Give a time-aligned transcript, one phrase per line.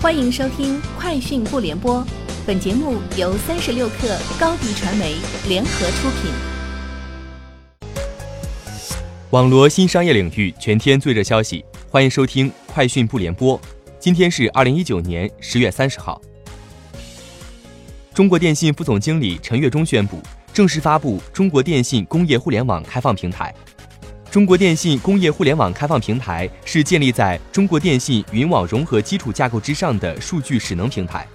[0.00, 1.96] 欢迎收听《快讯不联播》，
[2.46, 5.16] 本节目由三十六克高低传媒
[5.48, 6.30] 联合出品。
[9.30, 13.58] 网罗新商业领域全天最热消息，欢迎收听《快讯不联播》。
[13.98, 16.22] 今天是二零一九年十月三十号。
[18.14, 20.22] 中国电信副总经理陈跃忠宣布，
[20.52, 23.52] 正式发布中国电信工业互联网开放平台。
[24.30, 31.26] 中国电信工业互联网开放平台是建立在中国电信云网融合基础架构之上的数据使能平台，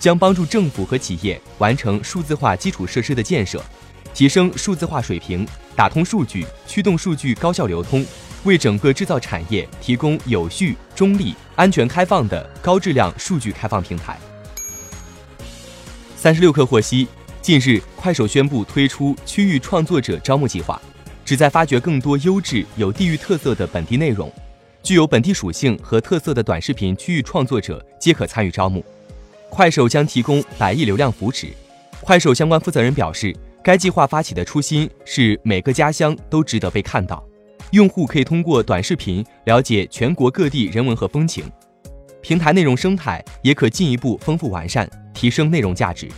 [0.00, 3.64] 将帮助政府和企业完成数字化基础设施的建设，
[4.12, 5.46] 提升数字化水平，
[5.76, 8.04] 打通数据，驱动数据高效流通，
[8.42, 14.18] 为整个制造产业提供有序、中立、安全、开放的高质量数据开放平台。
[16.16, 17.06] 三十六氪获悉，
[17.40, 20.82] 近日快手宣布推出区域创作者招募计划。
[21.30, 24.28] 旨在发掘更多优质、有地域特色的本地内容，
[24.82, 28.84] 具有本地属性和特色的短视频区域创作者皆可参与招募。
[29.48, 31.46] 快手将提供百亿流量扶持。
[32.00, 37.24] 快手相关负责人表示，该计划发起的初心是每个家乡都值得被看到，
[37.70, 41.44] 用户可以通过短视频了解全国各地人文和风情，
[42.20, 46.08] 平台内容生态也可进一步丰富完善，提升内容价值。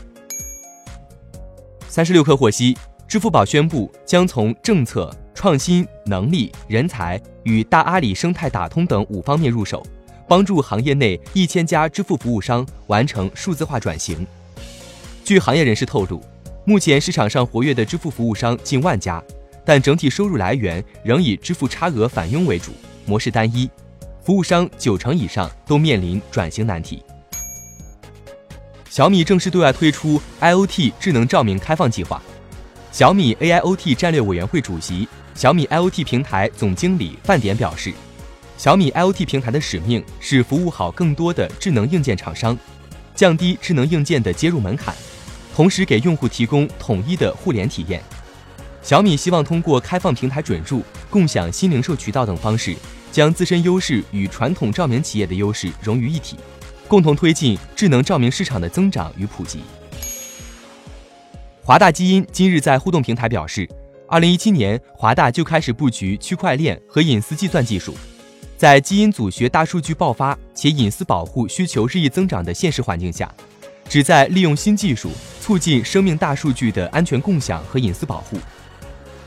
[1.87, 2.75] 三十六氪获悉。
[3.13, 9.87] 支付宝宣布将从政策、创新、能力、人才与大阿里生态打通等五方面入手，
[10.27, 14.27] 帮助行业内一千家支付服务商完成数字化转型。
[15.23, 16.23] 据行业人士透露，
[16.65, 19.23] 目前市场上活跃的支付服务商近万家，
[19.63, 22.73] 但整体收入来源仍以支付差额返佣为主，
[23.05, 23.69] 模式单一，
[24.23, 27.05] 服务商九成以上都面临转型难题。
[28.89, 32.23] 小米正式对外推出 IoT 智能照明开放计划。
[32.93, 37.91] 小米 AIoT 战略委员会主席、小米 IoT 平台总经理范典表示，
[38.59, 42.57] 小米 IoT 平台的使命是服务好更多的智能硬件厂商，
[43.15, 44.95] 降低智能硬件的接入门槛，
[45.57, 48.03] 同时给用户提供统一的互联体验。
[48.83, 52.77] 小米希望通过开放平台准入、共享新零售渠道等方式，
[53.11, 56.37] 将自身优势与传统照明企业的优势融于一体，
[56.89, 59.63] 共同推进智能照明市场的增长与普及。
[61.65, 63.69] 华大基因今日在互动平台表示，
[64.09, 67.95] 二零一七年华大就开始布局区块链和隐私计算技术，
[68.57, 73.33] 在基因组学大数据爆发且隐私保护需求日益增长的现实环境下，
[73.89, 78.39] 旨在利用新技术促进生命大数据的安全共享和隐私保护。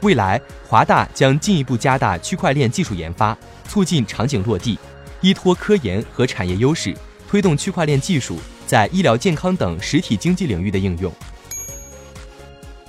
[0.02, 3.36] 未来，华大将进一步加大区块链技术研发，
[3.66, 4.78] 促进场景落地，
[5.22, 6.94] 依托科研和产业优势，
[7.30, 11.10] 推动区块链技术在医疗健康等实体经济领域的应用。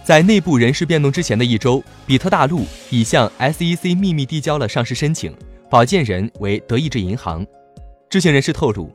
[0.06, 5.36] 在内部人事变动之前的一周，比特大陆已向 SEC 秘密递交了上市申请，
[5.68, 7.44] 保荐人为德意志银行。
[8.08, 8.88] 知情人士透露，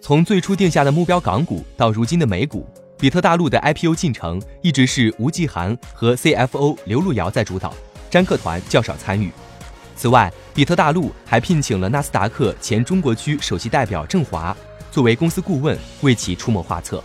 [0.00, 2.66] 从最初定下的目标港股到如今的美股，
[2.98, 7.74] 比特大陆的 IPO 进程一直是吴继涵和 CFO 刘路遥在主导，
[8.08, 9.30] 詹克团较少参与。
[9.94, 14.56] 此外，比特大陆还聘请了纳斯达克前中国区首席代表郑华
[14.90, 17.04] 作为公司顾问，为其出谋划策。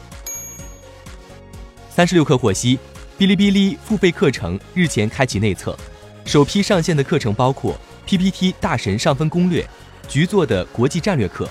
[1.90, 2.80] 三十六氪获悉。
[3.18, 5.78] 哔哩哔哩付费课程日前开启内测，
[6.26, 9.66] 首批上线的课程包括 PPT 大神上分攻略、
[10.08, 11.48] 局座的国际战略课、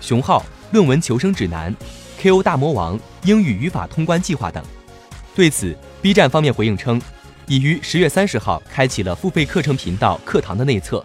[0.00, 1.74] 熊浩论文求生指南、
[2.20, 4.64] KO 大魔王英语语法通关计划等。
[5.34, 7.00] 对此，B 站方面回应称，
[7.46, 11.04] 已于十月三十号开启了付费课程频道课堂的内测，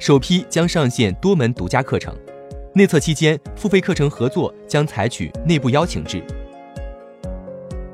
[0.00, 2.12] 首批将上线多门独家课程。
[2.74, 6.24] 内测期间，付费课程合作将采取内部邀请制。